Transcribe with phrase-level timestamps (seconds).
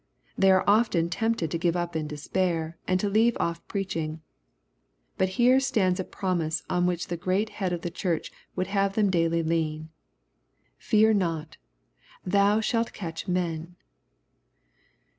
[0.35, 4.19] They are often tempted to give up in despair, and to leave off preach ing.
[5.19, 8.95] But here stands a promise, on which the great Head of the Church would have
[8.95, 9.89] them daily lean:
[10.79, 11.57] Fear not,
[12.25, 13.75] thou shalt catch men."